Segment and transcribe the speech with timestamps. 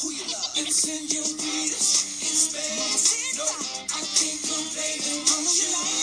[0.00, 3.36] who you love and send your greetings in space.
[3.36, 4.98] No, I can't complain.
[5.28, 6.01] I'm alive.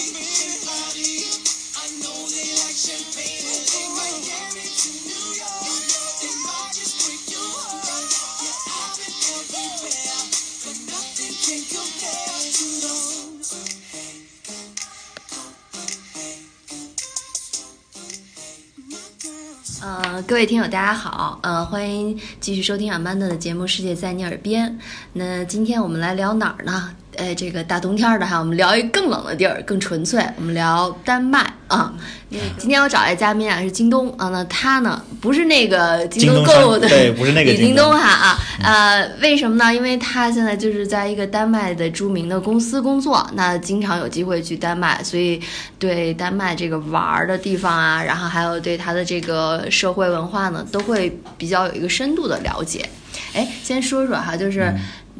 [20.29, 24.69] 各位听友，大家好，呃，欢迎继续收听阿曼达的节目《世界在你耳边》。
[25.13, 26.91] 那今天我们来聊哪儿呢？
[27.17, 30.23] 哎，这个大冬天的哈，我们聊一个更冷的地儿，更纯粹。
[30.37, 31.91] 我们聊丹麦啊。
[32.57, 34.29] 今天我找来嘉宾啊，是京东啊。
[34.29, 38.39] 那他呢，不是那个京东购物的，对，不是那个京东哈啊。
[38.61, 39.73] 呃，为什么呢？
[39.73, 45.41] 因为他现在就是在一个丹麦的著名的公司工作，那经常有机会去丹麦，所以
[45.79, 52.87] 对丹麦这个玩儿的地方啊，然后还有对他的这个社会文化呢，都会比较有一个深度的了解。
[53.33, 54.71] 哎，先说说哈，就是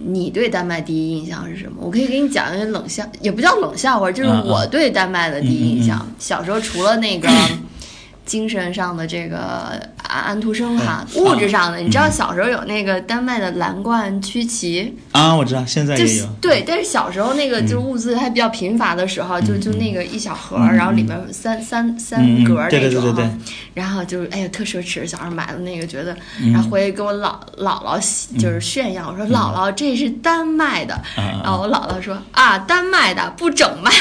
[0.05, 1.77] 你对丹麦第一印象是什么？
[1.81, 6.05] 我可以给你讲一个冷笑，也不叫冷笑话，就是我对丹麦的第一印象。
[6.17, 7.29] 小时候除了那个
[8.25, 14.93] 精神上的这个安安徒生哈，物质上的，你知道小时候有那个丹麦的蓝罐曲奇？
[15.11, 15.33] 啊？
[15.33, 16.25] 我知道，现在也有。
[16.41, 23.29] 对，但是小时候那个就是物资还比较贫乏的时候，就就那个一小盒，然后里面三三三格那种，对对对对。
[23.75, 26.15] 然后就是哎呀特奢侈，小时候买的那个觉得，
[26.51, 33.91] 然后回去跟我姥姥姥就是炫耀，我说姥姥这是丹麦的，然后我姥姥说啊丹麦的不整卖，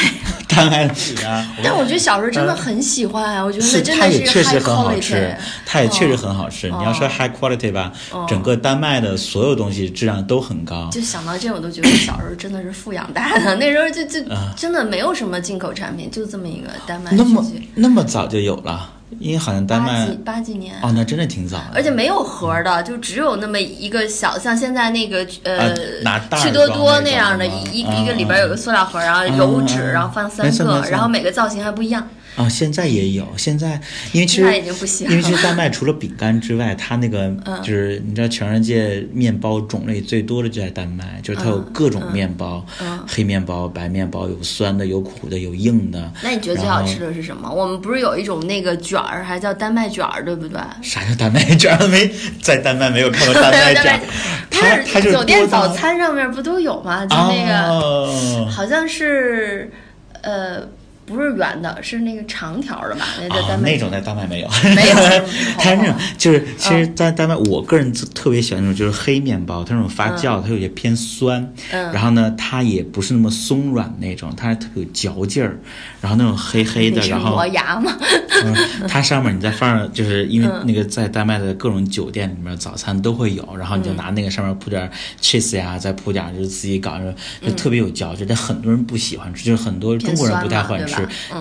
[0.48, 0.95] 丹麦的
[1.29, 1.47] 啊。
[1.62, 6.71] 但我觉得小时候真的很喜欢啊，我觉得那真的是确实很好吃，它也确实很好吃。
[6.71, 7.93] 你要说 high quality 吧，
[8.29, 10.89] 整个丹麦的所有东西质量都很高。
[10.93, 14.21] 就想到这，我都觉得小时候真的是富养大的， 那时候就就
[14.57, 17.11] 真的没有什么进口产品，就这么一个丹麦。
[17.13, 18.91] 那么那么早就有了。
[19.21, 32.07] 因为好像丹麦八几年哦，那真的挺早，而且没有盒的，就只有那么一个小，像现在那个呃，拿趣多多那样的一一个里边有个塑料盒，然后油纸，然后放三个，然后每个造型还不一样。
[32.39, 33.27] 哦，现在也有。
[33.37, 33.81] 现在
[34.13, 34.45] 因为其实
[35.05, 37.29] 因为其实丹麦除了饼干之外，它那个
[37.63, 42.65] 就是你知道，全世界面包种类最多的就在丹麦，就是它有各种面包，
[43.07, 46.13] 黑面包、白面包，有酸的，有苦的，有硬的。
[46.23, 47.53] 那你觉得最好吃的是什么？
[47.53, 50.61] 我们不是有一种那个卷儿，还叫丹麦卷儿，对不对？
[50.81, 51.87] 啥叫丹麦卷儿？
[51.89, 52.09] 没
[52.41, 54.01] 在丹麦没有看过丹麦卷儿。
[54.51, 57.05] 它它酒店早餐上面不都有吗？
[57.05, 59.73] 就那个好像是
[60.23, 60.69] 呃。
[61.08, 63.07] 不是圆的，是那个长条的吧？
[63.19, 64.96] 那在丹麦那种在丹麦没有，没有。
[65.58, 71.52] 它 那种就是，其实，在丹麦，我个人特别喜欢那种就是黑面包，它那种发酵，它有些偏酸。
[71.73, 71.92] 嗯。
[71.92, 75.58] 然后呢，它也不是那么松软那种，它特别有嚼劲儿。
[76.01, 77.96] 然后那种黑黑的，然后磨牙嘛。
[78.45, 78.55] 嗯，
[78.86, 84.89] 它上面你再放上，就是因为那个在丹麦的各种酒店里面早餐都会有，然后你就拿那个上面铺点
[85.20, 88.27] cheese 呀，再铺点就是自己搞的，就特别有嚼劲。
[88.29, 90.98] 但很多人不喜欢吃，就是很多中国人不太欢吃。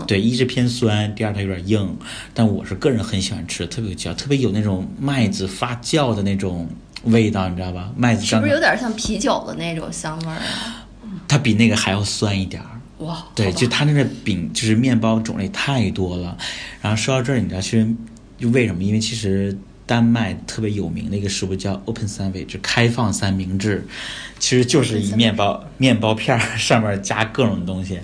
[0.08, 1.98] 对，一是偏酸，第二它有点硬，
[2.34, 6.70] 但我是个人很喜欢吃，特别有嚼，特别有那种麦子发酵的那种
[7.04, 7.92] 味道，你知道吧？
[7.96, 10.86] 麦子是不是有点像啤酒的那种香味儿啊？
[11.28, 12.70] 它比那个还要酸一点儿。
[13.06, 13.24] 哇！
[13.36, 16.36] 对，就它那个饼，就是面包种类太多了。
[16.82, 17.88] 然后说到这儿，你知道其实
[18.40, 18.82] 就为什么？
[18.82, 23.86] 因为其实丹麦特别有名的一个食物叫 Open Sandwich，开放三明治，
[24.40, 28.00] 其实就是一面包面包片儿上面加各种东西。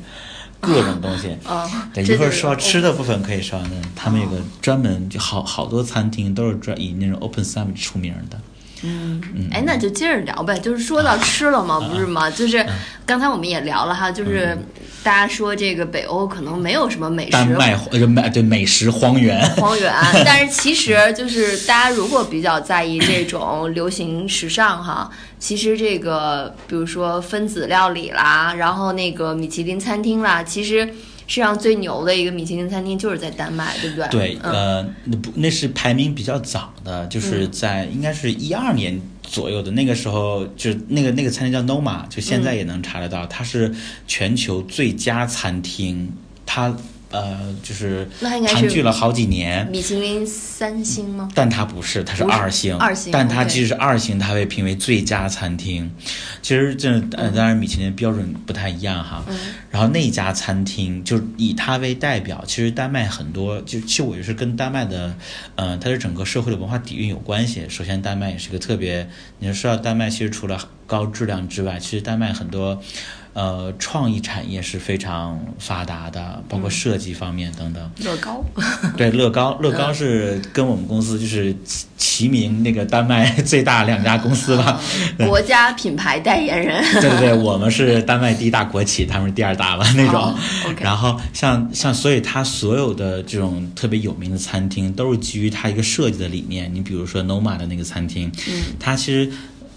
[0.63, 8.39] 各种东西啊，对，一会儿说吃的部分可以说，那他们有个专门就好好多餐厅都是专以那种 open sandwich 出名的。
[8.85, 12.29] 嗯嗯，哎，那就接着聊呗，就是说到吃了嘛，不是吗？
[12.29, 12.65] 就是
[13.05, 14.57] 刚才我们也聊了哈，就是
[15.03, 17.77] 大家说这个北欧可能没有什么美食，丹麦
[18.07, 19.93] 美对美食荒原，荒原。
[20.25, 30.87] 但是其实就是大家如果比较在意这种流行时尚哈，其实这个比如说分子料理啦，然后那个米其林餐厅啦，其实。
[31.25, 34.07] 世上最牛的一个米其林餐厅就是在丹麦，对不对？
[34.09, 39.01] 对，呃，那不那是排名比较早的，就是在应该是一二年
[39.33, 43.73] 左右的那个时候，就那个那个餐厅叫 Noma，就现在也能查得到，它是
[44.07, 46.09] 全球最佳餐厅，
[46.45, 46.77] 它。
[47.13, 51.29] 呃，就是盘踞了好几年，米其林三星吗？
[51.35, 52.75] 但它不是，它是二星。
[52.77, 55.89] 二星，但它即使是二星，它被评为最佳餐厅。
[56.41, 59.23] 其实这呃，当然米其林标准不太一样哈。
[59.27, 59.37] 嗯。
[59.69, 65.15] 然后那家餐厅就以它为代表，其实丹麦很多，就其实我也是跟丹麦的，
[65.55, 67.63] 呃，它的整个社会的文化底蕴有关系。
[67.69, 69.07] 首先，丹麦也是个特别，
[69.37, 72.81] 你说到丹麦，其实除了高质量之外，其实丹麦很多。
[73.33, 77.91] 呃，创意产业是非常发达的，包括设计方面等等。
[78.03, 78.43] 乐高，
[78.95, 84.79] 对，乐高，乐高是跟我们公司就是齐齐名那个丹麦最大两家公司吧。
[85.25, 86.83] 国家品牌代言人。
[87.01, 90.35] 对对对，我们是丹麦第一大国企，他们是第二大吧那种。
[90.79, 96.71] 然后像像，所以它所有的这种特别有名的餐厅都是基于它一个设计的理念。
[96.71, 99.31] 你比如说 Noma 的那个餐厅，嗯，它其实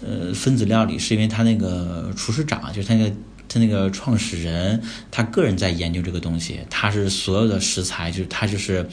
[0.05, 3.11] 呃分子料理是因为他那个厨师长就是他那个。
[3.57, 8.87] 他那个创始人，他个人在研究这个东西，他是所有的食材，就是他就是，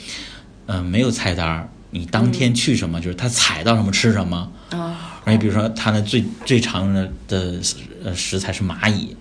[0.66, 4.50] 嗯、没有菜单儿，你当天去什么，就是他采到什么吃什么。
[4.70, 7.60] 啊，而且比如说，他那最最常用的的
[8.02, 9.14] 呃食材是蚂蚁。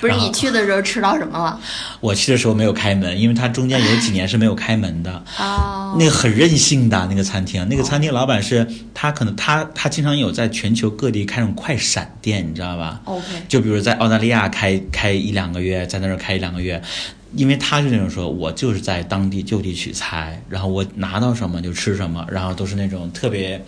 [0.00, 1.60] 不是你去的时候吃到什么了？
[2.00, 5.24] 我去的时候没有开门，因为它中间有几年是没有开门的。
[5.38, 16.80] 哦，那个很任性的那个餐厅，那个餐厅老板是他可能他他经常有在全球各地开那种快闪店，你知道吧？OK，就比如在澳大利亚开开一两个月，在那儿开一两个月，
[17.34, 23.62] 因为他是那种说，我就是在当地就地取材，然后我拿到什么就吃什么，然后都是那种特别，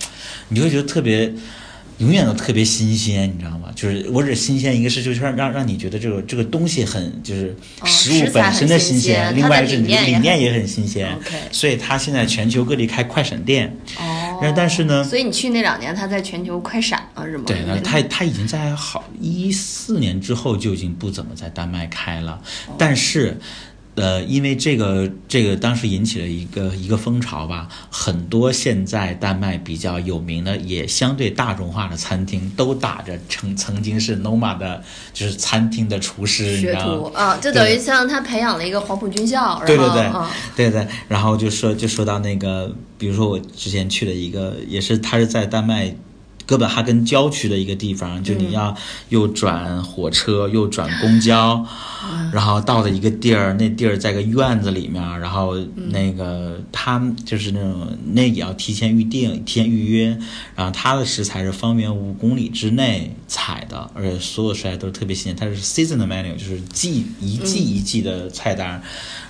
[0.49, 1.33] 你会觉得特别。
[1.99, 3.73] 永远都特别新鲜，你知道吗？
[3.75, 11.13] 就是我指新鲜，一个是就是让让让你觉得这个这个东西很就是哦食物本身的新新鲜，另外一个是理念也很理念也很新鲜。
[11.15, 17.45] OK 所以他现在全球各地开快闪店，哦然后但是呢所以你去那两年，他在全球快闪了是吗？
[17.47, 22.41] 对，他他已经在好一四年之后就已经不怎么在丹麦开了，
[22.79, 23.37] 但是。
[23.99, 36.75] 呃，因为这个这个当时引起了一个一个风潮吧，很多现在丹麦比较有名的也相对大众化的餐厅都打着曾曾经是 Noma 的，就是餐厅的厨师，你知学？
[36.75, 40.13] 徒啊，就等于像他培养了一个黄埔军校，对对对
[40.57, 45.93] 对对，然后就说就说到那个，比如说我之前去了一个，也是他是在丹麦
[46.49, 48.75] 哥本哈根郊区的一个地方，就你要
[49.11, 51.63] 又转火车又转公交，
[52.33, 55.59] 然后到了一个地儿，那地儿在个院子里面，然后
[55.91, 60.19] 那个他就是那种那也要提前预定、提前预约，
[60.57, 68.83] 然后他的食材是方圆五公里之内采的，而且所有食材都是特别新鲜，它是 season 的 menu，就是季一季一季的菜单，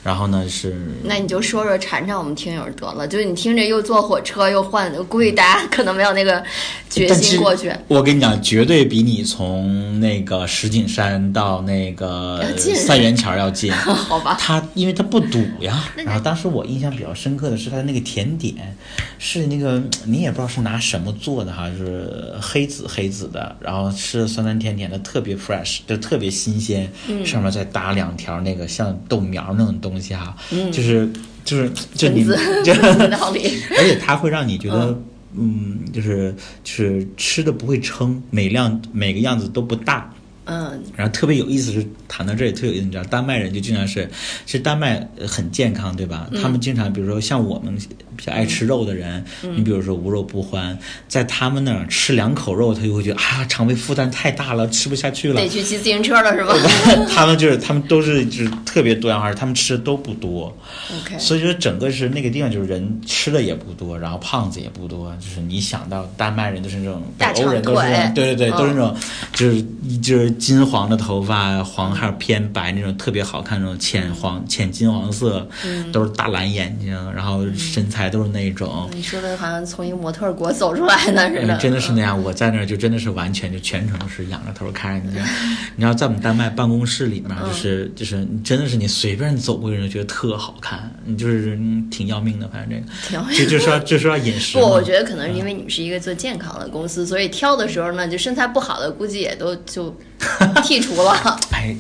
[0.09, 0.75] 然后呢是
[1.05, 6.43] 那你就说说馋馋我们听友得了，就是你听着又坐火车又换，估计大家可能没有那个
[6.89, 7.71] 决心过去。
[7.89, 13.71] 我跟你讲，绝对比你从那个石景山到那个三元桥要近。
[13.77, 15.85] 好吧，它因为它不堵呀。
[15.97, 18.75] 然后当时我印象比较深刻的是它的那个甜点，
[19.19, 26.91] 是那个你也不知道是拿什么做的哈，就是黑紫黑紫的，然后吃的酸酸甜甜的，特别 fresh，就特别新鲜。
[27.09, 30.37] 嗯上面再搭两条那个像豆苗那种东西哈，
[30.73, 31.09] 就是
[31.45, 32.25] 就是就 你
[32.65, 32.75] 就
[33.09, 33.61] 道理。
[33.79, 35.01] 而且它会让你觉得，
[35.37, 36.35] 嗯，就是
[36.65, 40.13] 就是吃的不会撑，每辆每个样子都不大。
[40.51, 44.09] 嗯，然后特别有意思是谈到这里特有意思，你知道丹麦人就经常是，
[44.47, 46.27] 其实丹麦呃很健康，对吧？
[46.41, 47.77] 他们经常比如说像我们
[48.19, 49.25] 比较爱吃肉的人，
[49.55, 50.77] 你比如说无肉不欢，
[51.07, 55.49] 在他们那儿吃两口肉，他就会觉得啊肠胃负担太大了，吃不下去了得。
[55.49, 56.53] 去骑自行车了是吧
[57.15, 60.53] 他们就是他们都是就是特别多样化，他们吃的都不多。
[61.01, 68.97] ？OK，所以说整个是那个地方就是人吃的也不多，然后胖子也不多，就是你想到丹麦人都是那种北欧人都是对对对，嗯都是那种
[69.33, 69.65] 就是
[70.03, 75.49] 就是金黄的头发，黄还有偏白那种特别好看那种浅黄浅金黄色，
[75.93, 78.89] 都是大蓝眼睛，然后身材都是那种。
[78.93, 85.21] 你说的好像从一个模特国走出来的似的，嗯真的是那样，我在那儿就真的是完全就全程是仰着头看人家。
[85.77, 99.95] 你知道，在我们丹麦办公室里面，就是就是你真的是你随便走过一个人就觉得特好看，你就是嗯挺要命的，反正挺这个就就说就说到饮食不，我觉得可能是因为你们是一个做健康的公司，所以挑的时候呢，就身材不好的估计也都就
[100.63, 101.39] 剔除了。
[101.53, 101.75] 哎，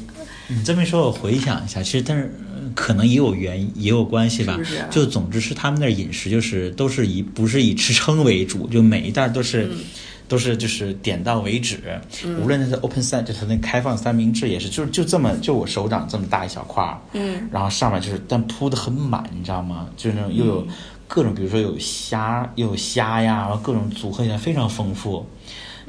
[0.49, 4.57] 你这么一说，我回想一下，其实但是呃可能也有原因，也有关系吧。
[4.59, 9.67] 是是啊就总之是他们那儿饮食就是都是以不是以吃撑为主，就每一袋都是。
[9.67, 9.79] 嗯
[10.29, 11.81] 都是就是点到为止，
[12.43, 19.89] 无论是 open 三，就它那开放三明治也是，就是就这么就我手掌这么大一小块儿，嗯，然后上面就是但铺的很满，你知道吗？
[19.97, 20.69] 就是那种又有
[21.07, 25.27] 各种，比如说有虾，又有虾呀，然后各种组合起来非常丰富。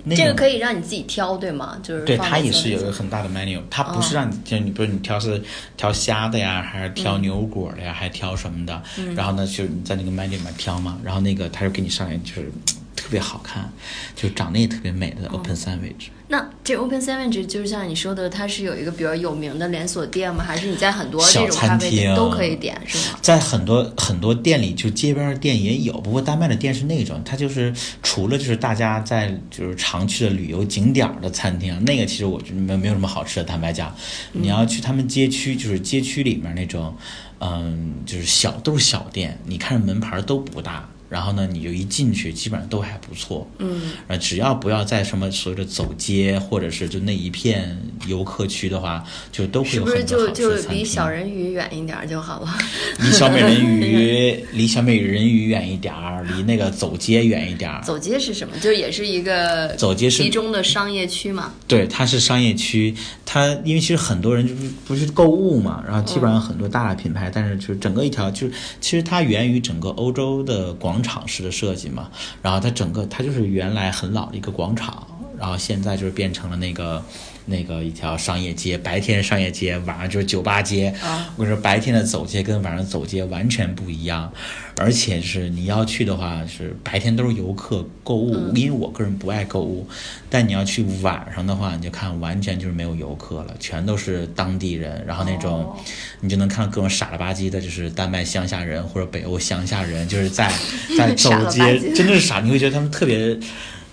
[0.03, 1.77] 那这个可以让你自己挑，对吗？
[1.83, 5.41] 就是对，放它也是有一个很大的 menu，它不哦是让你，就是你比如你挑是
[5.77, 7.21] 挑虾的呀，还是挑嗯。
[7.21, 8.81] 牛果的呀，还是挑什么的，
[9.15, 12.51] 然后呢，就是你在那个 menu 里面挑嘛，然后那个他就给你上来就是
[12.99, 13.71] 特别好看，
[14.13, 16.09] 就长得也特别美的 Open Sandwich。
[16.27, 20.43] 那这 Open Sandwich 就是像你说的，它是有一个比较有名的连锁店吗？
[20.43, 23.17] 还是你在很多这小种咖啡餐厅店都可以点是吗？
[23.21, 33.95] 在很多很多店里，就街边的店也有，不过丹麦的店是那种，它就是除了就是大家在就是常去的旅游景点儿的餐厅，那个其实我觉得没没有什么好吃的，坦白讲，
[34.33, 36.95] 你要去他们街区，就是街区里面那种，
[37.39, 40.87] 嗯，就是小都是小店，你看着门牌儿都不大。
[41.09, 43.49] 然后呢，你就一进去，基本上都还不错。
[43.57, 50.79] 嗯，啊，只要不要在什么所谓的走街，或者是就那一片游客区的话，就都会不是有很多好吃就就的餐厅。
[50.79, 52.57] 离小人鱼远一点就好了？
[52.99, 57.81] 离小美人鱼， 离小美人鱼远一点儿，离那个走街远一点儿。
[57.83, 58.55] 走街是什么？
[58.59, 61.53] 就也是一个走街是集中的商业区嘛。
[61.67, 62.93] 对，它是商业区，
[63.31, 72.09] 它因为其实很多人就是不是购物嘛，然后基本上很多大的品牌，但是就是整个一条就是其实它源于整个欧洲的广场式的设计嘛，
[72.41, 75.05] 然后它整个它就是原来很老的一个广场，
[75.37, 77.03] 然后现在就是变成了那个。
[77.49, 80.93] 那个一条商业街，白天商业街，晚上就是酒吧街。
[81.01, 81.33] 啊。
[81.35, 84.31] 我跟你说，白天的走街跟晚上走街完全不一样，
[84.77, 89.87] 而且是你要去的话，是白天都是游客购物，因为我个人不爱购物，
[90.29, 95.77] 但你要去晚上的话，你就看完全就是没有游客了，全都是当地人，然后那种、哦。
[96.21, 100.51] 你就能看到各种傻了吧唧的，就是丹麦乡下人或者北欧乡下人，就是在
[100.97, 103.37] 在走街，真的是傻，你会觉得他们特别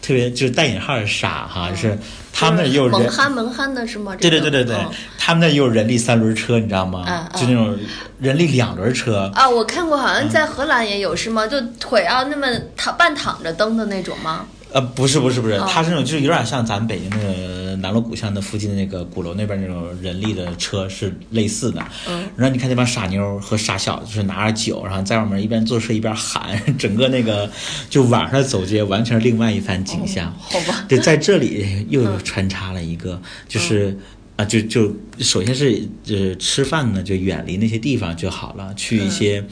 [0.07, 1.99] 特别就是带引号的傻哈，就是
[2.33, 4.15] 他们那也有人蒙憨萌憨的是吗？
[4.21, 7.29] 对对对对对，嗯他们那也有人力三轮车，你知道吗？
[7.35, 7.77] 就那种
[8.21, 9.29] 人力两轮车。
[9.35, 11.45] 啊，我看过，好像在荷兰也有，是吗？
[11.45, 12.47] 就腿要那么
[12.77, 14.47] 躺半躺着蹬的那种吗？
[14.76, 21.83] 呃，不是不是不是，哦它是那种就是有点像咱北京那个南锣鼓巷的附近的那个鼓楼那边那种人力的车是类似的。
[22.06, 22.28] 嗯。
[22.37, 27.50] 然后你看那帮傻妞和傻小子，就是拿着酒，然后在外面一边坐车一边喊， 整个那个
[27.88, 30.30] 就晚上走街完全是另外一番景象。
[30.38, 30.85] 好吧。
[30.87, 33.18] 对，在这里 又有穿插了一个，
[33.49, 33.99] 就是。
[34.37, 39.42] 啊，就就首先是呃吃饭呢，就远离那些地方就好了，去一些，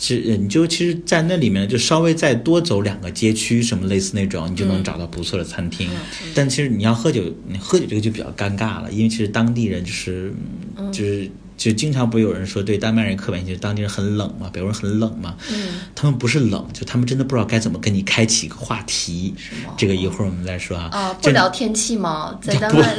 [0.00, 5.90] 其实你就其实，在那里面就稍微再多走两个街区，什么类似那种，你就能找到不错的餐厅。
[6.34, 10.32] 但其实你要喝酒，你喝酒这个就比较尴尬了，因为其实当地人就是
[10.76, 11.30] 嗯就是。
[11.60, 15.36] 就经常不是有人说对丹麦人刻板印象，当地人很冷嘛，北欧人很冷嘛。
[15.52, 19.34] 嗯，他们不是冷，就他们真的不知道该怎么跟你开启一个话题。
[19.66, 20.88] 吗这个一会儿我们再说啊。
[20.90, 22.34] 啊，不聊天气吗？
[22.40, 22.96] 在丹不麦，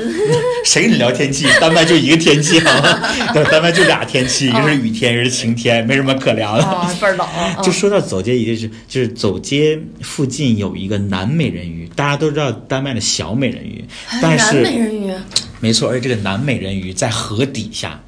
[0.64, 1.48] 谁跟你聊天气？
[1.60, 3.00] 丹麦就一个天气，好吗？
[3.34, 6.64] 对， 丹麦就俩天气，一个是雨天，一个是晴天，没什么可聊的。
[6.64, 7.28] 啊，倍儿冷。
[7.36, 13.84] 嗯就说到走街，也就是就是走街附近有一个南美人鱼，大家都知道丹麦的小美人鱼，
[14.22, 15.12] 但南美是人鱼
[15.60, 18.00] 没错，而且这个南美人鱼在河底下。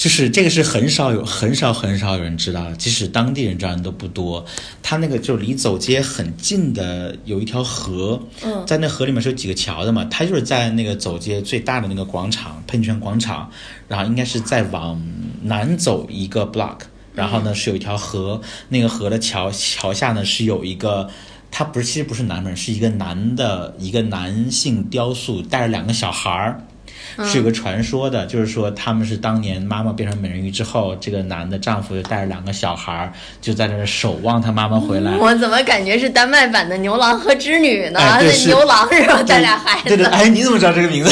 [0.00, 4.42] 啊，就是这个是很少有很少很少有人知道的，即使当地人知道人都不多。
[4.82, 13.50] 它那个就离走街很近的有一条河，嗯在那河里面是有几个桥的嘛，它就是在那个走街最大的那个广场喷泉广场，
[13.88, 15.00] 然后应该是再往
[15.42, 16.78] 南走一个 block，
[17.14, 18.40] 然后呢是有一条河，
[18.70, 21.10] 那个河的桥桥下呢是有一个。
[21.52, 26.64] 他不是，其实不是男人，是一个男的，一个男性雕塑，带着两个小孩儿，
[27.24, 35.16] 是有个传说的，就是说他们是当年妈妈变成美人鱼之后，这个男的丈夫就带着两个小孩儿，就在那儿守望他妈妈回来。
[35.16, 38.00] 我怎么感觉是丹麦版的牛郎和织女呢？
[38.00, 39.22] 那哎对牛郎是吧？
[39.22, 39.88] 带俩孩子。
[39.88, 41.10] 对对，哎，你怎么知道这个名字？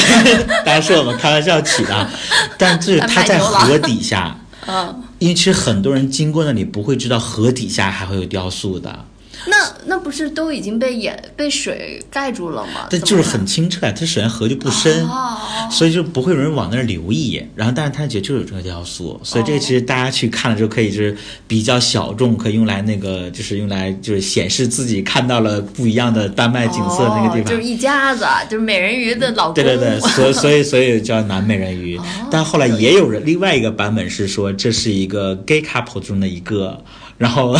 [0.65, 2.09] 当然是我们开玩笑起的，
[2.57, 4.35] 但是他在河底下，
[4.67, 9.05] 嗯，因为其实很多人经过那里不会知道河底下还会有雕塑的。
[9.47, 9.55] 那
[9.85, 12.87] 那不是都已经被淹被水盖住了吗？
[12.89, 15.37] 但就是很清澈，它首先河就不深，哦
[15.71, 17.41] 所以就不会有人往那儿留意。
[17.55, 21.15] 然后，但是他觉得就有这个雕塑，所以这个其实大家去看了之后，可以就是
[21.47, 27.43] 比较小众，可以用来那个就是用来就是显示自己看到了不一样的丹麦景色那个地方。
[27.43, 29.53] 哦就是一家子，就是美人鱼的老公。
[29.53, 31.99] 对对对，所以 所以所以叫南美人鱼。
[32.31, 36.83] 但后来也有人另外一个版本是说这是一个 gay couple 中的一个，
[37.19, 37.55] 然后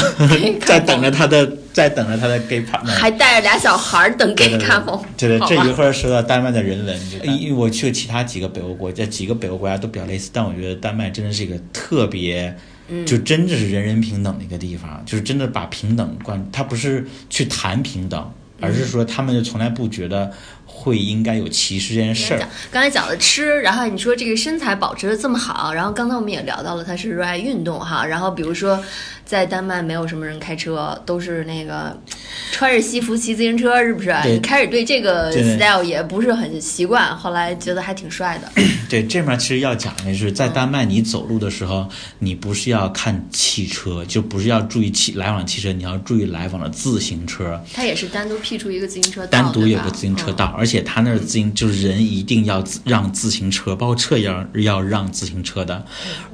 [0.65, 2.87] 在 等着他的在等着他的 gay partner。
[2.87, 4.67] 还带着俩小孩儿等给对对。
[5.17, 6.99] 对对，这一会儿说到丹麦的人文，
[7.39, 12.57] 因为我去了其他几个北欧国家，几个北欧国家都比较类似，但我觉得丹麦真的是一个特别，
[13.05, 18.31] 就真的是人人平等的一个地方，就是真的把平等关，他不是去谈平等。
[18.61, 20.29] 而是说，他们就从来不觉得
[20.65, 22.45] 会应该有歧视这件事儿。
[22.69, 28.77] 刚才讲的吃，然后你说这个身材保持的这么好，然后刚才我们也聊到了他是热爱运动哈，然后比如说
[29.29, 31.95] 在丹麦没有什么人开车，都是那个
[32.51, 34.09] 穿着西服骑自行车，是不是？
[34.41, 38.51] 开始对这个 style 也不是很习惯，后来觉得还挺帅的。
[38.89, 47.63] 对，这面其实要讲的就是在丹麦，你走路的时候，你不是要看汽车，就不是要注意汽来往的汽车，你要注意来往的自行车。
[47.71, 55.85] 它也是单独辟出一个自行车道，单独有个自行车道，而且它那儿自行就是人一定要让自行车，包括车也要要让自行车的，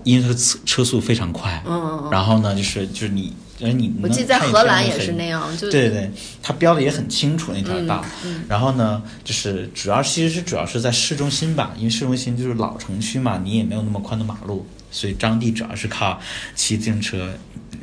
[0.06, 1.62] 因为它的车车速非常快。
[1.68, 6.12] 嗯嗯嗯然后呢，就是就是你，而你我记得在荷兰也是那样，就对对对，
[6.42, 8.04] 它标的也很清楚那条道。
[8.24, 16.20] 嗯然后呢，就是主要其实是主要是在市中心吧，因为市中心就是老城区嘛，你也没有那么宽的马路，所以张帝主要是靠
[16.56, 17.34] 骑自行车。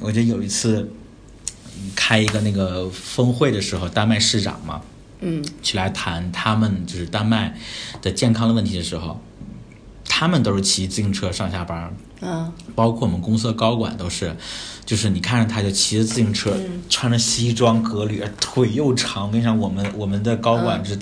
[0.01, 0.91] 我记得有一次
[1.77, 4.83] 嗯开一个那个峰会的时候，丹麦市长嘛，
[5.21, 7.57] 嗯去来谈他们就是丹麦
[8.01, 9.21] 的健康的问题的时候，
[10.05, 14.35] 他们都是骑自行车上下班儿，嗯包括我们公司的高管都是，
[14.87, 19.27] 就是你看着他就骑着自行车，嗯穿着西装革履，腿又长。
[19.27, 20.99] 我跟你讲，我们我们的高嗯管是，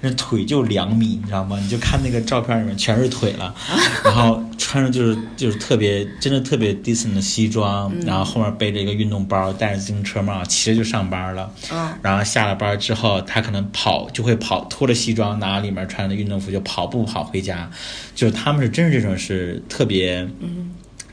[0.00, 1.58] 那腿就两米，你知道吗？
[1.60, 3.54] 你就看那个照片里面全是腿了，
[4.04, 11.50] 然后穿着就是就是特别真的特别 decent 的西装，嗯然后后面背着一个运动包，戴着自行车帽，骑着就上班了。
[11.72, 17.70] 嗯然后下了班之后，他可能跑就会跑，脱了西装，拿里面穿的运动服就跑步跑回家。
[18.14, 20.63] 就是他们是真是这种是特别，嗯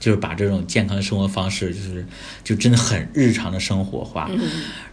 [0.01, 2.05] 就是把这种健康的生活方式，就是
[2.43, 4.27] 就真的很日常的生活化。
[4.34, 4.41] 嗯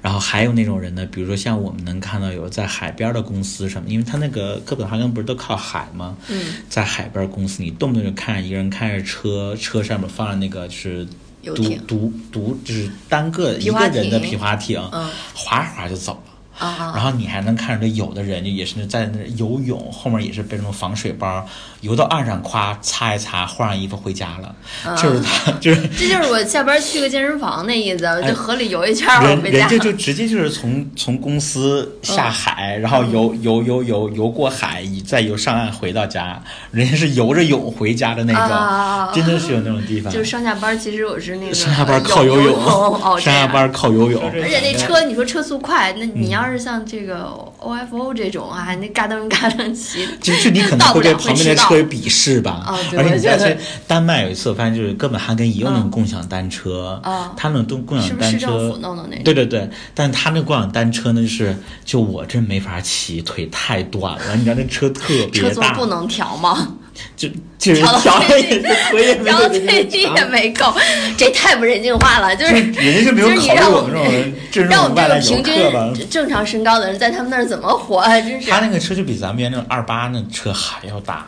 [0.00, 6.16] 然后还有那种人呢，比如说像我们能看到有在海边的公司什么，因为他那个哥本哈根不是都靠海吗？
[6.28, 11.06] 嗯，在海边公司，你动不动就看着一个人开着车，车上面放着那个就是
[11.42, 16.27] 独独独就是单个一个人的皮划艇，嗯划着划着就走了。
[16.58, 21.46] 啊啊，然后你还能看着有的人就也是在那游泳，后面也是背那种防水包，
[21.80, 24.54] 游到岸上，夸擦一擦，换上衣服回家了。
[24.84, 29.58] 啊就是他， 就是这就是我下班去个健身房那意思，哎就河里游一圈人回家。
[29.58, 40.12] 人家就直接就是从从公司下海，然后游游游游游过海，再游上岸回到家，人家是游着泳回家的那种，啊真的是有那种地方。
[40.12, 47.28] 就是上下班，其实我是那个上下班靠游泳，上下班靠游泳，而且那车，你说车速快，那嗯你要是像这个
[47.60, 52.64] OFO 这种啊，那嘎噔嘎噔骑， 就是你可能会被旁边的车有鄙视吧。
[52.68, 59.24] 哦对而且你知道，我觉得其实丹麦有一次我发现，就是哥本哈根也有那种嗯共享单车，哦他那种共享单车，政府弄的那种？
[59.24, 66.76] 对对对，但他那共享单车呢，就是就我真没法骑，腿太短了，你知道那车特别车座大，不能调吗？
[67.16, 67.28] 就
[67.58, 70.72] 就是调调了最也是腿也没然后有人最低也没够，
[71.16, 72.34] 这太不人性化了。
[72.36, 75.90] 就是人家就没有考虑让我们这种， 这让我们平客吧。
[75.94, 78.20] 均正常身高的人在他们那儿怎么活啊？
[78.20, 78.60] 真是他。
[78.60, 81.26] 那个车就比咱们原来那种二八那车还要大，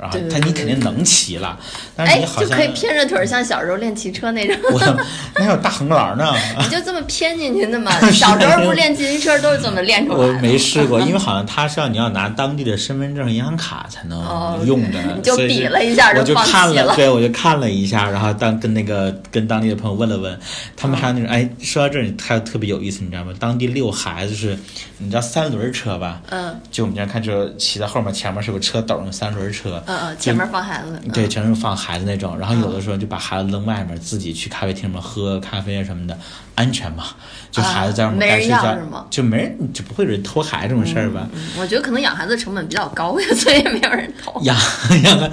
[0.00, 1.58] 然后他你肯定能骑了，
[1.94, 4.56] 但是哎你，好像就可以偏着腿儿，像小时候练骑车那种。
[4.72, 4.80] 我
[5.34, 6.34] 那还有大横栏呢。
[6.58, 7.90] 你就这么偏进去的嘛？
[8.10, 10.38] 小时候不是练自行车都是怎么练出来的我？
[10.40, 20.38] 没试过， 因为好像他是要你要拿当地的身份证、银行卡才哦能用的，你就比了一下就我就看了对，我就看了一下，然后当跟那个跟当地的朋友问了问，
[20.76, 23.32] 他们还有那种哎，说到这儿，他特别有意思，你知道吗？
[23.38, 24.56] 当地遛孩子是，
[24.98, 26.20] 你知道三轮车吧？
[26.30, 29.82] 嗯就我们家看，就骑在后面，前面是有个车斗，那三轮车。
[29.90, 31.00] 嗯嗯，前面放孩子。
[31.04, 36.16] 嗯对，全是放孩子那种，然后有的时候就把孩子扔外面，自己去咖啡厅里面喝咖啡啊什么的，
[36.54, 37.04] 安全嘛。
[37.50, 41.26] 就孩子在外面啊没人该睡觉要是吗，就没人就不会有人偷孩子这种事儿吧？
[41.34, 44.40] 嗯我觉得可能养孩子成本比较高， 所以也没有人偷。
[44.42, 44.56] 养
[45.02, 45.30] 养孩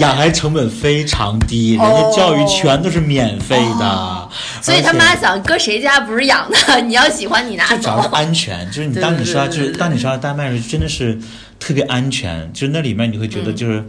[0.00, 4.28] 养孩成本非常低，人家教育全都是免费的，哦
[4.62, 8.14] 所以他妈想搁谁家不是养的， 你要喜欢你拿就主要是走。
[8.14, 11.18] 安全，就是你当你说就是当你说到丹麦时，真的是
[11.62, 13.84] 特别安全，就是那里面你会觉嗯得就是。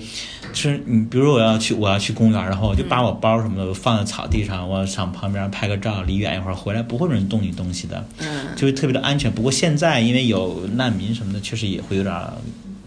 [0.54, 9.32] 就是你，比如说我要去，我要去公园，然后我就把我包什么的放在草地上，我上旁边拍个照，离远一会儿回来，不会有人动你东西的，嗯，就会特别的安全。
[9.32, 12.16] 不过现在因为有难民什么的，确实也会有点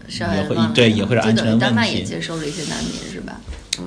[0.07, 2.03] 也会对也会有安全的问丹麦也。
[2.03, 3.41] 接受了一些难民是吧？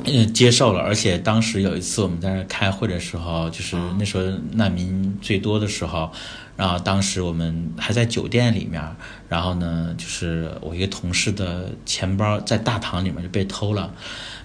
[0.04, 6.12] 嗯，接受了，而且当时有一次我们在那开会的时候，就是那时候难民最多的时候，
[6.60, 8.82] 然后当时我们还在酒店里面，
[9.30, 13.90] 然后呢，就是我一个同事的钱包在大堂里面就被偷了，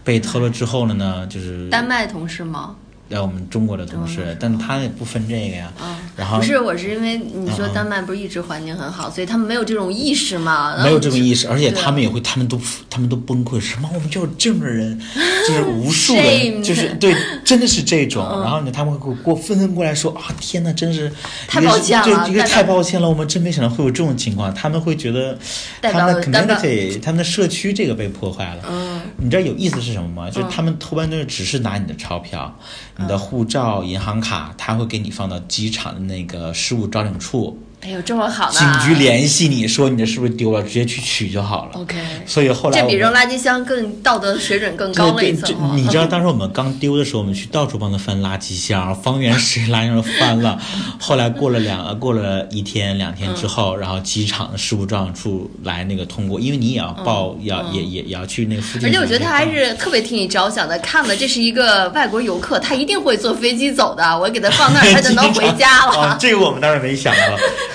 [0.02, 2.78] 被偷了之后呢，就是丹麦同事吗？
[3.10, 10.76] 呃我们中国的同事，事但他也不分这个呀，嗯然后不是，我是因为你说丹麦不是一直环境很好，所以他们没有这种意识嘛？
[10.84, 15.00] 没有这种意识，而且他们也会，他们都他们都崩溃，什么我们就是这种人，
[15.48, 18.26] 就是无数人，就是对，真的是这种。
[18.32, 21.12] 嗯然后呢，他们会过过纷纷过来说啊，天呐，真是
[21.48, 24.54] 太抱歉了这，一个太抱歉了，我们真没想到会有这种情况。
[24.54, 25.38] 他们会觉得
[25.82, 28.64] 他们的代表 community，他们的社区这个被破坏了。
[28.70, 30.30] 嗯，你知道有意思是什么吗？
[30.30, 32.56] 就是他们偷班东西只是拿你的钞票、
[32.98, 38.60] 你的护照、银行卡，他会给你放到机场的那个失物招领处，哎呦，这么好呢！
[38.60, 41.72] 警局联系你说你的是不是丢了，直接去取就好了。
[41.74, 41.96] OK，
[42.26, 45.74] 所以后来这比扔垃圾箱更道德水准更高了一层哦。
[45.76, 50.60] 你知道当时我们刚丢的时候，我们去到处帮他翻垃圾箱，方圆十里垃圾箱都翻了。
[51.00, 58.90] 后来过了两呃过了一天两天之后，然后机场的事务招领处来那个通过，因为你也要报，要也也也要去那个附近。
[58.90, 67.22] 而且我觉得他还是特别替你着想的，看了这是一个外国游客，他一定会坐飞机走的，我给他放那儿， 他就能回家哦了。，这个我们当然没想到。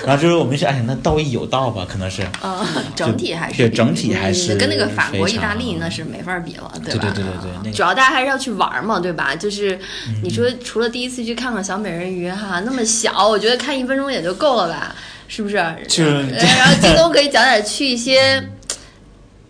[0.05, 2.23] 然后就是我们是哎，那道义有道吧，可能是。
[2.43, 7.11] 嗯，整体还是对整体还是嗯跟那个法国、意大利那是没法比了，对吧？
[7.13, 9.35] 对对对对那个主要大家还是要去玩嘛，对吧？
[9.35, 9.75] 就是
[10.07, 14.95] 嗯你说除了第一次去看看小美人鱼哈，那么小，我觉得看一分钟也就够了吧，
[15.27, 15.55] 是不是？
[15.87, 18.43] 就然后京东可以讲点去一些，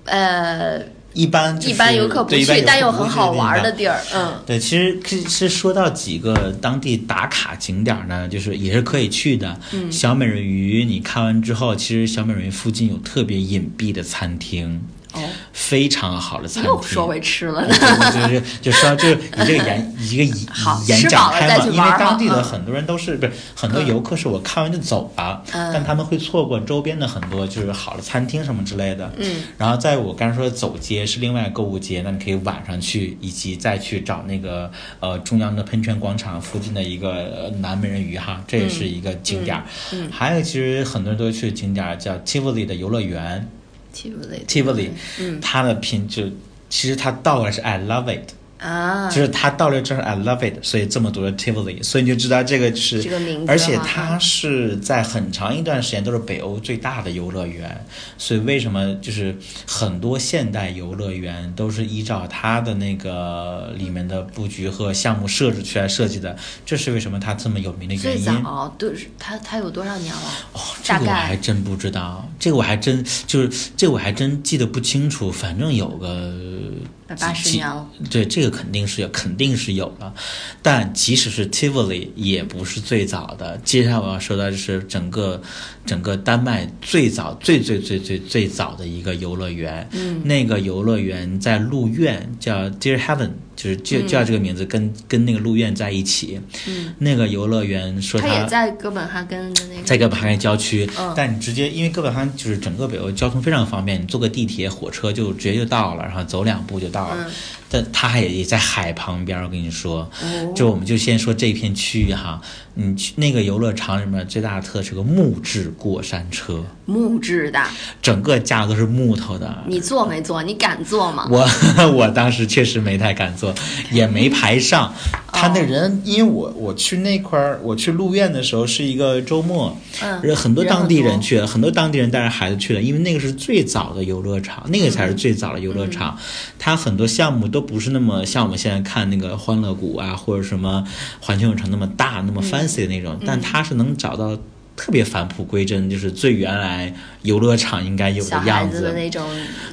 [0.05, 0.79] 呃，
[1.13, 4.33] 一般就是一般游客不去，但又很好玩的地儿，嗯。
[4.45, 9.59] 对，其实其实说到几个当地打卡景点呢，就是也是可以去的。
[9.73, 14.81] 嗯小美人鱼你看完之后，其实小美人鱼附近有特别隐蔽的餐厅，
[15.13, 15.19] 哦，
[15.53, 16.71] 非常好的餐厅。
[16.71, 17.73] 又说回吃了呢。
[18.11, 20.23] 就是就说就是你这个演一个
[20.87, 29.11] 演吃饱了讲开嘛，因为当地的嗯很多人都是不是很多游客是我看完就走了，嗯但他们会错过周边的很多就是好的餐厅什么之类的。
[29.17, 39.63] 嗯，然后在我刚才说的走街是另外购物街，那你可以晚上去，以及再去找那个呃中央的喷泉广场附近的一个呃南美人鱼哈，这也是一个景点儿。
[39.91, 43.47] 嗯嗯还有其实很多人都去景点儿叫 Tivoli 的游乐园
[43.93, 44.43] 体不累。
[44.47, 46.23] ，Tivoli，嗯它的拼就
[46.69, 48.29] 其实它倒过来是 I love it。
[48.61, 57.83] 啊，就是他到了这儿 I love it，所以这么读的 Tivoli，所以你就知道这个就是这个名字而且哈它是在很长一段时间都是北欧最大的游乐园，
[58.19, 68.25] 所以为什么就是很多现代游乐园都是依照它的那个里面的布局和项目设置去来设计的，这是为什么它这么有名的原因。
[68.43, 70.21] 早对，它它有多少年了？
[70.53, 76.70] 哦，这个我还真不知道，这个我还真就是这个我还真记得不清楚，反正有个百
[77.15, 77.87] 八十几年了。
[78.09, 80.13] 对，这个肯定是有，肯定是有了。
[80.61, 83.57] 但即使是 Tivoli，也不是最早的。
[83.63, 85.41] 接下来我要说的就是整个
[85.85, 89.87] 整个丹麦最早、最最最最最早的一个游乐园。
[89.91, 96.41] 嗯，那个游乐园在鹿苑，叫 Dear Heaven，就是就嗯叫这个名字，跟跟那个鹿苑在一起。
[96.67, 99.83] 嗯，那个游乐园说它也在哥本哈根的那个。
[99.83, 107.15] 在哥本哈根郊区，嗯但你直接因为哥本哈根就是整个北欧交通非常方便，你坐个地铁、火车就直接就到了，然后走两步就到了。
[107.19, 107.31] 嗯
[107.73, 112.41] 但它还也在海旁边，我跟你说，哦就我们就先说这片区域哈，
[112.73, 117.63] 你去那个游乐场里面最大的特色是个木质过山车，木质的，
[118.01, 119.63] 整个架都是木头的。
[119.67, 120.43] 你坐没坐？
[120.43, 121.25] 你敢坐吗？
[121.31, 121.47] 我
[121.95, 123.50] 我当时确实没太敢坐，
[123.91, 124.93] 也没排上。
[125.33, 136.17] 他那人，因为我我去那块儿，我去鹿苑的时候是一个周末，嗯很多当地人去了，很多当地人带着孩子去了，因为那个是最早的游乐场，那个才是最早的游乐场。
[136.59, 140.85] 它很多项目都不是那么像我们现在看那个欢乐谷啊，或者什么
[141.21, 144.37] 环球影城那么大、那么 fancy 的那种，但它是能找到
[144.81, 146.91] 特别返璞归真，就是最原来
[147.21, 149.23] 游乐场应该有的样子的那种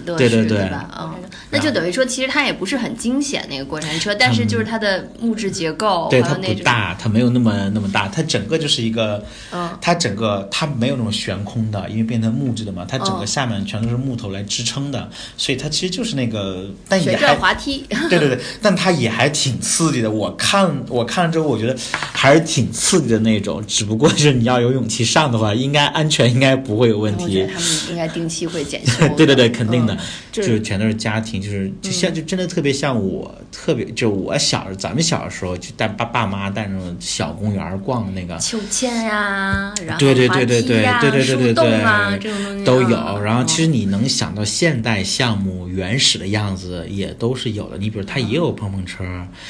[0.04, 0.86] 乐对，对对吧？
[1.00, 1.14] 嗯，
[1.50, 20.10] 那就等于说，其实它也不是很惊险那个过山车，但是就是它的木质结构，对它不大，它没有那么那么大，它整个就是一个，嗯它整个它没有那种悬空的，因为变成木质的嘛，它整个嗯下面全都是木头来支撑的，所以它其实就是那个，但也旋还滑梯， 对对对，但它也还挺刺激的。
[20.10, 21.74] 我看我看了之后，我觉得
[22.12, 27.46] 还是挺刺激的那种，只不过是你要有勇气上的话，应该安全应该不会有问题。
[27.46, 29.06] 他们应该定期会检修。
[29.16, 29.98] 对对对，肯定的，嗯
[30.30, 41.52] 就是全都是家庭，就是就像就真的特别像我特别就我小时咱们小的时候就带爸爸妈带那种小公园逛那个，秋千呀，然后对对对对对呀对对对
[42.64, 42.96] 都有。
[42.96, 47.76] 嗯然后其实嗯你能想到现代项目原始的样子也都是有的。
[47.76, 49.04] 你比如它也有碰碰车，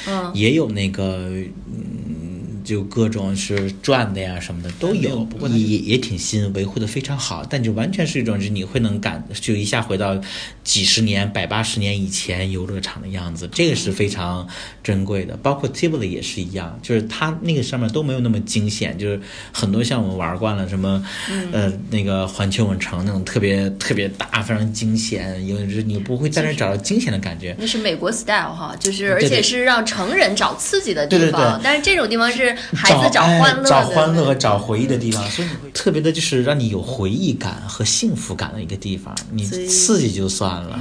[0.07, 1.29] 嗯也有那个
[1.67, 2.28] 嗯
[2.69, 7.43] 就各种是转的呀什么的都有，不过也也挺新，维护的非常好。
[7.49, 10.15] 但就完全是一种，就你会能感，就一下回到
[10.63, 14.47] 几十年、百八十年以前游乐场的样子，这个是非常
[14.83, 15.35] 珍贵的。
[15.37, 19.19] 包括 Tivoli 也是一样，就是它那个上面都没有那么惊险，就是
[19.51, 21.03] 很多像我们玩惯了什么，
[21.51, 27.55] 呃，那个环球影城那种特别特别大、非常惊险，因为是你不会在那儿找到惊险的感觉。
[27.57, 33.23] 那是美国 style 哈，就是而且是让成人找刺激的地对对方，对但是这种地方是孩子找
[33.63, 39.15] 找欢乐和找回忆的地方，所以你会特别的，就是让你有回忆感和幸福感的一个地方。
[39.31, 40.79] 你刺激就算了，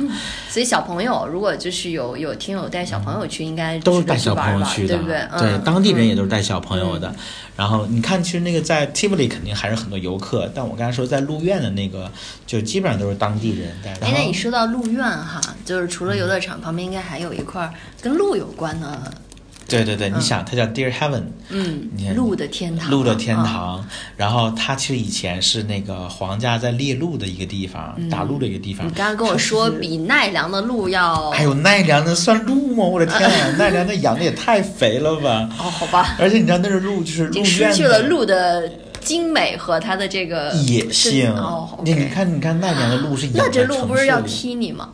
[0.48, 5.18] 所以小朋友如果就是有有听友带小朋友去，应该都是带小朋友去的，对不对？
[5.32, 7.14] 嗯、当地人也嗯都是带小朋友的。
[7.56, 12.08] 然后你看，其实那个在 Tivoli 肯定还是很多游客，但我刚才说在鹿苑的那个，
[12.46, 13.90] 就基本上都是当地人带。
[14.00, 17.68] 然哎，那你说到鹿苑哈，就是除了游乐场旁边，应该还有一块
[18.00, 19.12] 跟鹿有关的，
[19.68, 28.86] 对对对，你想它叫 Dear Heaven，嗯鹿的天堂，鹿的天啊堂，然后它其实以前是那个皇家在猎鹿的一个地方，打鹿的一个地方。
[28.86, 32.84] 嗯你刚刚跟我说比奈良的鹿要，哎呦，奈良的算鹿吗？
[32.84, 35.46] 我的天啊， 奈良的养的也太肥了吧！
[35.58, 41.26] 哦，好吧，而且你知道那是鹿，就是鹿失去了鹿的精美和它的这个野性。
[41.26, 44.88] 身哦你看，你看奈良的鹿是的那这鹿不是要踢你吗？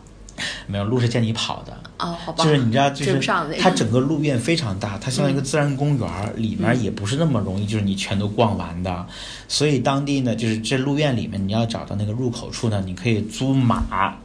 [0.66, 1.72] 没有，鹿是见你跑的。
[1.98, 3.20] 哦，好吧，就是你知道，就是
[3.60, 9.06] 它整个路面非常大，它像一个自然公园儿，里面也不是那么容易，就是你全都逛完的。
[9.46, 14.16] 所以当地呢，就是这路面里面，你要找到那个入口处呢，你可以租马，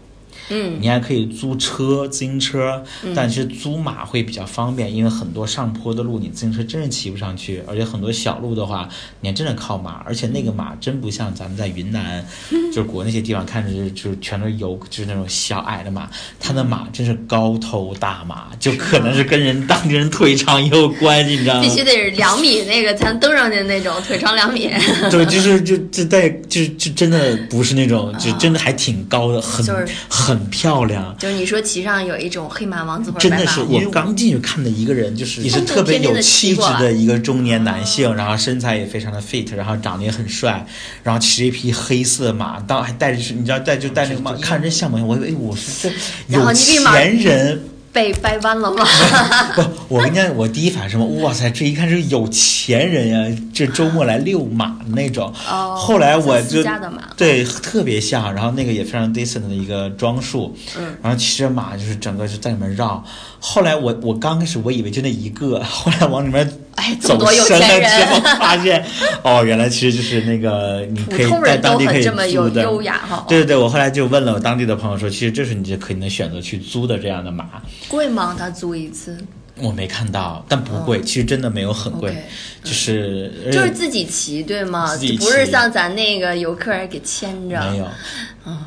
[0.50, 2.84] 嗯，你还可以租车、自行车，
[3.16, 8.88] 但是租马会比较方便，因为很多上坡的路你自行车真是骑不上去，而且很多小路的话，
[9.22, 12.26] 你还真的靠马，而且那个马真不像咱们在云南，
[12.74, 16.10] 就是国那些地方看着就是就是全都是油，就是那种小矮的马，
[16.40, 21.62] 它的马真是高头大马，就可能是跟人当地人腿长也有关系，你知道吗？
[21.62, 24.70] 必须得是两米那个才能登上去那种，腿长两米。
[25.12, 29.88] 对，就是就就带就就真的不是那种，就真的还挺高的，很就是
[30.40, 31.16] 很漂亮。
[31.20, 40.66] 就是你说骑上有一种黑马王子或者真的是，我刚进去看的一个人，就是也是特别有气质的一个中年男性，然后身材也非常的 fit，然后长得也很帅，
[41.04, 45.92] 然后骑着一匹黑色马，当还带着是，你知道带就带那个马，看着真像不像，我以为哎我是
[46.28, 47.62] 有钱人。
[47.92, 48.86] 被掰弯了吗？
[49.56, 51.06] 不，我跟你讲，我第一反应是什么？
[51.24, 55.34] 哇塞，这一看是有钱人呀，这周末来遛马的那种。
[55.50, 63.04] 哦后来我就家的马对特别像，然后那个也非常 decent 的一个装束，嗯，然后骑着马就是整个就在里面绕。
[63.40, 68.86] 后来我我刚开始我以为就那一个，后来往里面哎，走深了之，后，发现
[69.24, 72.64] 哦，原来其实就是那个你可以在当地可以很这么有租的。
[72.64, 73.26] 优雅哈。
[73.28, 77.46] 对对对，我后来就问了我当地的朋友说，其实这是你就可以能选择去租的这样的马。
[77.88, 78.36] 贵吗？
[78.38, 79.18] 他租一次
[79.62, 82.24] 我没看到，但不贵，其实真的没有很贵，
[82.64, 84.96] 就是就是自己骑对吗？
[85.20, 87.60] 不是像咱那个游客给牵着。
[87.72, 87.88] 没有。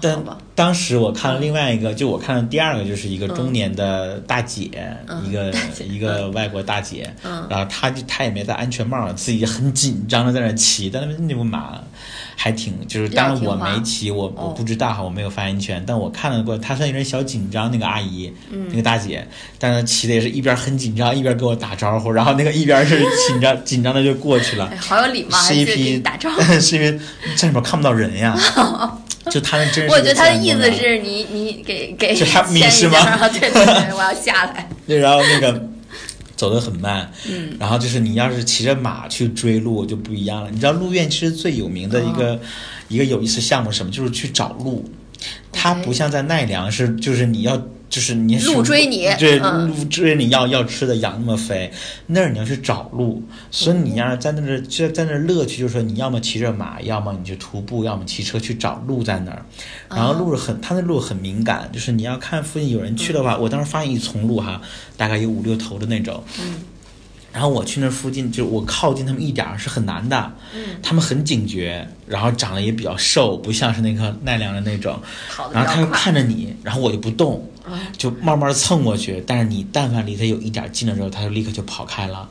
[0.00, 0.22] 但。
[0.54, 4.70] 当时我看了另外一个，就我看了第二个，就是一个中年的大姐，
[5.08, 5.52] 嗯一个
[5.88, 7.46] 一个外国大姐，嗯。
[7.48, 11.80] 然后她就她也没戴安全帽，自己很紧张的在那骑，但那那部马
[12.36, 14.54] 还挺，就是当然我没骑，我我哦。
[14.54, 18.68] 不知道哈，我没有发言权，但我看了过，她虽然有点小紧张，那个阿姨，嗯。
[18.68, 19.26] 那个大姐，
[19.58, 24.66] 但是骑的也是一边很紧张，一边跟我打招呼，然后那个一边是紧张 紧张的就过去了。
[24.66, 26.42] 哎，，好有礼貌，还是一是给你匹打招呼。
[26.60, 27.00] 是因为
[27.36, 28.38] 在里面看不到人呀。
[29.30, 34.68] 就他们真是，我觉得他的意思是你你给给就 help me 牵一是吗对对对，我要下来。
[34.86, 35.68] 对，然后那个
[36.36, 40.50] 走得很慢，嗯，然后就是你要是骑着马去追鹿就不一样了。
[40.50, 42.40] 你知道鹿苑其实最有名的一哦个、
[42.88, 43.92] 一个有意思项目是什么？
[43.92, 44.84] 就是去找鹿。
[45.52, 51.70] 它不像在奈良是，就是你要就是你鹿追你对，嗯鹿追你要要吃的养那么肥，
[52.06, 59.44] 那儿你要去找鹿，所以你要在那儿就在那儿乐趣就是说你要么骑着马，要么你就徒步，要么骑车去找鹿在哪儿。
[59.90, 64.58] 然后鹿是很，它那鹿很敏感，就是你要看附近有人去的话，我当时发现一丛鹿哈，
[64.96, 66.24] 大概有五六头的那种。
[66.40, 66.62] 嗯。
[67.30, 70.32] 然后我去那附近，就我靠近他们一点儿是很难的。
[70.54, 70.76] 嗯。
[70.82, 74.98] 他们很警觉，然后长得也比较瘦，不像是那个奈良的那种。
[75.52, 75.86] 然后他就。
[75.92, 77.51] 看着你，然后我就不动，嗯
[77.96, 79.22] 就慢慢蹭过去。
[79.26, 82.28] 但是你但凡离他有一点近了之后，他就立刻就跑开了。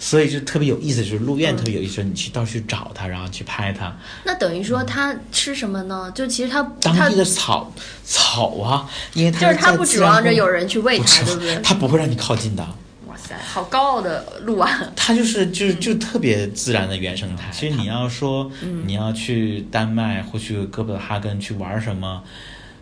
[0.00, 3.92] 所以就特别有意思，就是鹿苑特别有意思，你去到处去找它，然后去拍它。
[4.24, 6.08] 那等于说他吃什么呢？
[6.14, 7.72] 就其实他当地的草
[8.04, 11.60] 草啊，因为它就是他不指望着有人去喂不它，对不对？
[11.64, 12.62] 它不会让你靠近的。
[13.08, 14.70] 哇塞，好高傲的鹿啊！
[14.94, 17.50] 它就是就是就特别自然的原生态。
[17.50, 18.48] 其实你要说
[18.84, 22.22] 你要去丹麦或去哥本哈根去玩什么，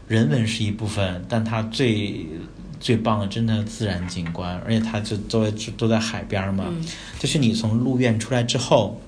[0.09, 2.27] 人文是一部分，但它最
[2.79, 6.73] 最棒的真的自然景观，而且它就都都在海边嘛，
[7.19, 9.01] 就是你从路苑出来之后，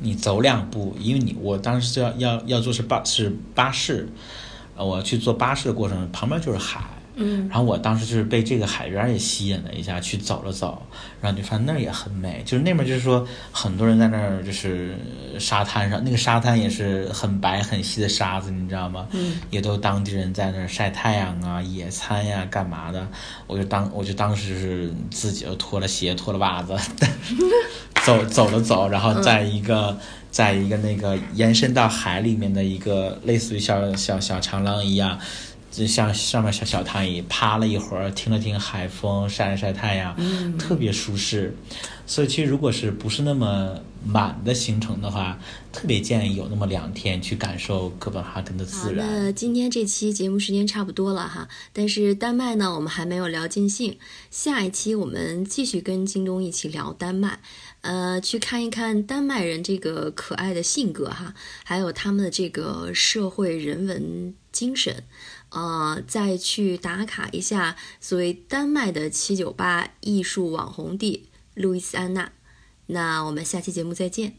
[0.00, 4.08] 你走两步，因为你我当时要要要坐是巴是巴士，
[4.76, 6.80] 呃，我去坐巴士的过程旁边就是海。
[7.16, 10.82] 嗯，然后我当时就是被这个海边也吸引了一下，去走了走，
[11.20, 12.42] 然后就发现那儿也很美。
[12.44, 14.96] 就是那边就是说很多人在那儿就是
[15.38, 19.06] 沙滩上，那个沙滩也是很白很细的沙子，你知道吗？
[19.12, 23.06] 嗯，也都当地人在那儿晒太阳啊、野餐呀、干嘛的。
[23.46, 26.76] 我就当我就当时是自己就脱了鞋、脱了袜子，
[28.04, 29.96] 走走了走，然后在一个
[30.30, 35.16] 在一个那个延伸到海里面的一个类似于小小小长廊一样。
[35.74, 41.56] 就像上面小小躺椅趴了一会儿，听了听海风，晒了晒太阳，嗯，特别舒适。
[42.06, 45.36] 所以其实如果是不是那么满的行程的话，
[45.72, 49.04] 特别建议有那么两天去感受哥本哈根的自然。
[49.04, 53.98] 那今天这期节目时间差不多了哈，但是丹麦呢，我们还没有聊尽兴。
[54.30, 57.40] 下一期我们继续跟京东一起聊丹麦，
[57.80, 61.34] 呃，去看一看丹麦人这个可爱的性格哈，
[61.64, 65.02] 还有他们的这个社会人文精神。
[65.54, 72.32] 呃，再去打卡一下所谓丹麦的七九八艺术网红地路易斯安那。
[72.86, 74.36] 那我们下期节目再见。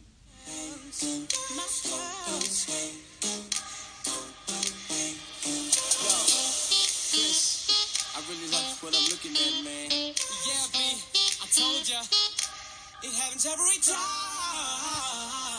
[13.45, 15.54] every time